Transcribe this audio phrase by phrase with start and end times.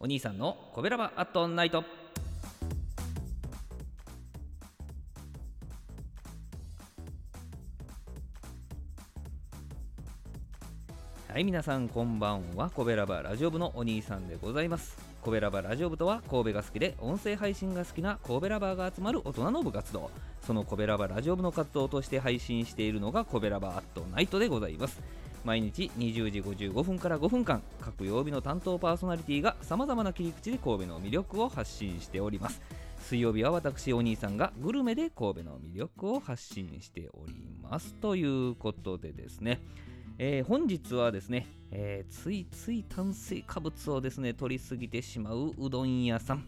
[0.00, 1.82] お兄さんのコベラバアットナイト。
[11.26, 12.70] はい皆さんこんばんは。
[12.70, 14.96] コベラバラジオ部のお兄さんでございます。
[15.20, 20.12] コベラバラジオ部とは神戸が好きで音声配信が好きな神戸ラバーが集まる大人の部活動。
[20.46, 25.00] そのコベラバラジオ部の活動として配信しているのがコベラバアットナイトでございます。
[25.48, 32.60] 毎日20時55分から5分間各曜日の担当パーソナリティがさまざまな切り口で神戸の魅力を発信しております。
[33.00, 39.62] 水曜日は私お兄さんがグルメで神戸の魅力を発信しておりますということでですね。
[40.18, 46.44] えー、本日はですね、えー、ついつい炭水化物をですね取りすぎてしまううどん屋さん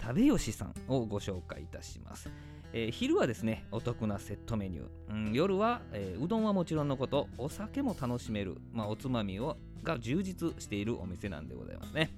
[0.00, 2.30] 食べよしさんをご紹介いたします、
[2.72, 12.10] えー、昼はですねお得なセットメニュー、うん、夜は、えうどんはもちろんのことお酒も楽しめる、まあ、おつまみをが充実しているお店なんでございますね。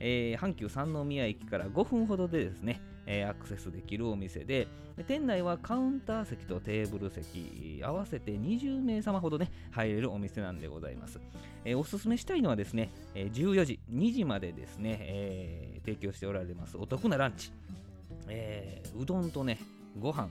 [0.00, 2.80] えー、阪急三宮駅から5分ほどでですね、
[3.28, 4.68] アクセスできるお店で
[5.06, 11.18] 店内はカウンター席とテーブル席合わせて20名様ほどね入れるお店なんでございます、
[11.76, 17.52] おすすめしたいのはですね、え14時2時までですね、え提供しておられますお得なランチ、
[18.28, 19.58] えうどんとね
[19.98, 20.30] ご飯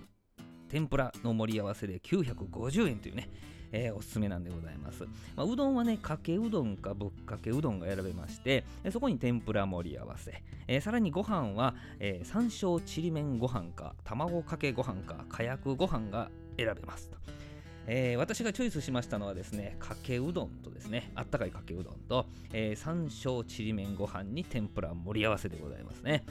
[0.70, 3.30] 天ぷらの盛り合わせで950円というね
[3.72, 5.04] えー、おすすめなんでございます。
[5.36, 17.18] まあ、うどんはね、かけうどんかぶっかけうどんが選べまして、そこに天ぷら盛り合わせ、えー、さらにご飯は、えー、山椒ちりめんご飯か、卵かけご飯か、かやくご飯が選べますと。
[17.92, 26.24] えー、私がチョイスしましたのはですね、かけうどんとですね、あったかいかけうどんと、えー、山椒ちりめんご飯に天ぷら盛り合わせでございますね。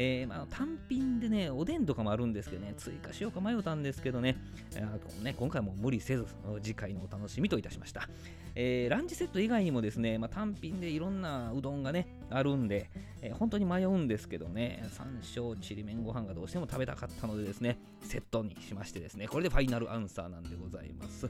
[0.00, 4.36] えー、まあ、単品でね、おでんとかもあるんですけどね、追加しようか迷ったんですけどね、
[4.76, 6.24] えー、ね今回も無理せず、
[6.62, 8.08] 次回のお楽しみといたしました。
[8.54, 12.90] えー、ランチセット以外にもですね、まあ、単品でいろんなうどんがね、あるんで、
[13.22, 21.28] えー、本当に迷うんですけどね、山椒ちりめんご飯がどうしても食べたかったのでですね、セットにしましてですね、これでファイナルアンサーなんでございます。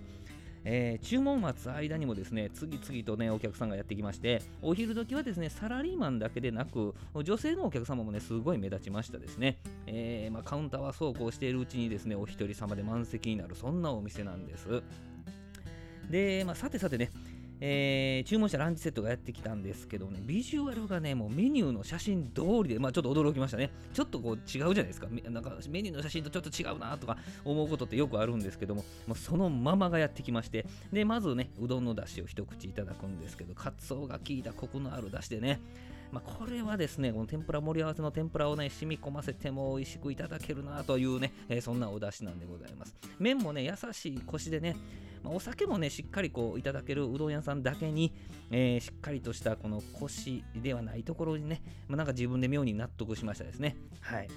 [0.70, 9.56] えー、注文待つ間にもですね次々とねお客さんがやってきましてお昼時はですねサラリーマンだけでなく女性のお客様もねすごい目立ちましたですね、
[9.86, 14.82] えー、まあ、カウンターはそうこうしているうちにですねお一人様で満席になるそんなお店なんです。
[16.10, 17.10] で、まあ、さてさてね
[17.60, 23.70] えー、注文したランチセットがやってきたんですけどね、ビジュアルがね、もうメニューの写真通りで、まあちょっと驚きましたね。
[23.92, 25.08] ちょっとこう違うじゃないですか。
[25.30, 35.60] なんかメニューの写真とちょっと違うなとか思うことってよくあるんですけども、もうそのままがやってきまして、で、まずね、うどんの出汁を一口いただくんですけど、かつおが効いたコクのある出汁でね、
[36.10, 42.94] まあ、これはですね、この天ぷら盛り合わせの天ぷらをね、染み込ませても美味しくいただけるなというね、えー、そんなお出汁なんでございます。
[43.19, 44.76] 麺もね、優しいコシでね、
[45.22, 48.14] まあ、お酒もね、しっかりこういただけるうどん屋さんだけに、
[48.50, 53.76] えー、しっかりとしたこのコシではないところにね、まあ、なんか自分で妙に納得しましたですね。
[54.00, 54.28] はい。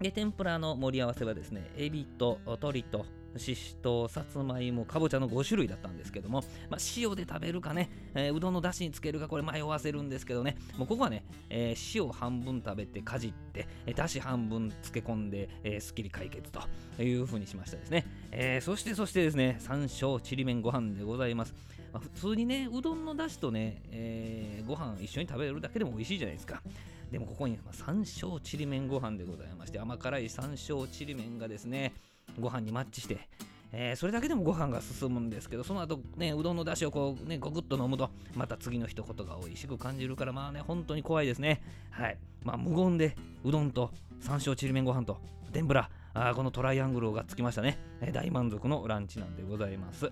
[0.00, 3.06] で、天ぷらの盛り合わせはですね、エビと鶏と
[3.36, 18.06] ししと、さつまいも、かぼちゃの5種類だったんですけども、まあ、塩で食べるかね、えー、うどんのだしにつけるか、これ迷わせるんですけどね、もうここはね、えー、塩半分食べてかじって、えー、だし半分漬け込んで、えー、すっきり解決という風にしましたですね。
[18.30, 21.54] えー、そしてそしてですね、山椒ちりめんご飯でございます。
[21.92, 26.62] まあ、普通にね、うどんのだしとね、えー、ご飯一緒に食べるだけでも美味しいじゃないですか。
[27.10, 31.94] でもここに、まあ、山椒ちりめんご飯でございまして、甘辛い山椒ちりめんがですね、
[32.38, 33.28] ご飯にマッチして、
[33.72, 41.62] えー、それだけでもご飯が進むんですけど、その後ね、うどんの出汁をこうね、ごくっと飲むと、また次の一言が美味しく感じるから、まあね、本当に怖いですね。
[41.90, 42.18] はい。
[42.44, 43.90] まあ、無言で、うどんと
[44.20, 45.18] 山椒ちりめんご飯と
[45.52, 50.10] 天ぷら、あこのトライアングルがつきましたね、えー、大満足のランチなんでございます。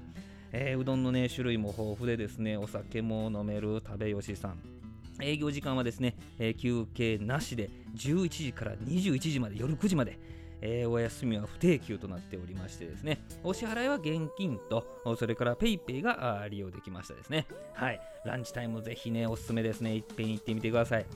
[0.53, 4.59] えー、うどんのね、種類も豊富でですね、お酒も飲める食べよしさん。
[5.22, 10.19] 営業時間はですね、えー、休憩なしで11時から21時まで、夜9時まで、
[10.66, 14.84] えー、お休みは不定休となっておりましてですね、お支払いは現金と、
[15.16, 17.47] それから PayPay が利用できましたですね。
[17.72, 18.01] はい。
[18.24, 19.95] ランチタイムぜひね、おすすめですね。
[19.95, 21.07] いっぺん行ってみてください。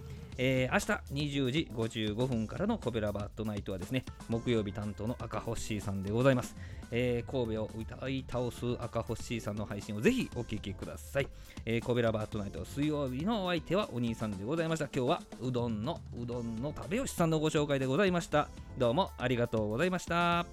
[0.43, 6.57] えー、明日20時55分からのコベラバットナイトはですね、木曜日担当の赤星さんでございます。
[6.91, 11.29] えー、神戸を歌い倒す赤星さんの配信をぜひお聴きください。
[11.67, 14.87] えー、コベラバットナイト水曜日のお相手はお兄さんでございました。
[14.87, 18.49] 今日はうどんのうどんの食べよしさんのご紹介でございました。
[18.79, 20.47] どうもありがとうございました。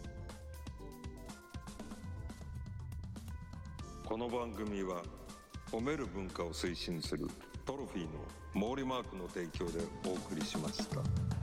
[4.03, 5.01] この番組は
[5.71, 7.29] 褒める文化を推進する
[7.67, 11.36] トロフィーの毛利マークの提供でお送りしました。